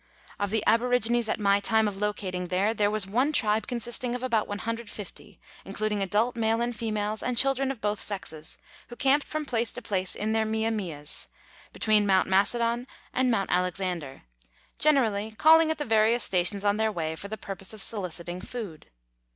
Of 0.39 0.49
the 0.49 0.63
aborigines 0.65 1.29
at 1.29 1.37
rny 1.37 1.61
time 1.61 1.87
of 1.87 1.95
locating 1.95 2.47
there, 2.47 2.73
there 2.73 2.89
was 2.89 3.05
one 3.05 3.31
tribe 3.31 3.67
consisting 3.67 4.15
of 4.15 4.23
about 4.23 4.47
150, 4.47 5.39
including 5.63 6.01
adult 6.01 6.35
males 6.35 6.59
and 6.61 6.75
females 6.75 7.21
and 7.21 7.37
children 7.37 7.69
of 7.69 7.81
both 7.81 8.01
sexes, 8.01 8.57
Avho 8.89 8.97
camped 8.97 9.27
from 9.27 9.45
place 9.45 9.71
to 9.73 9.81
place 9.83 10.15
in 10.15 10.31
their 10.31 10.43
mia 10.43 10.71
mias, 10.71 11.27
between 11.71 12.07
Mount 12.07 12.27
Macedon 12.27 12.87
and 13.13 13.29
Mount 13.29 13.51
Alexander, 13.51 14.23
generally 14.79 15.35
calling 15.37 15.69
at 15.69 15.77
the 15.77 15.85
various 15.85 16.23
stations 16.23 16.65
on 16.65 16.77
their 16.77 16.91
way 16.91 17.15
for 17.15 17.27
the 17.27 17.37
purpose 17.37 17.71
of 17.71 17.79
soliciting 17.79 18.41
food. 18.41 18.87